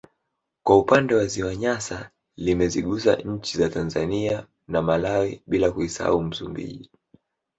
[0.63, 6.89] Kwa upande wa ziwa Nyasa limezigusa nchi za Tanzania na Malawi bila kuisahau Msumbiji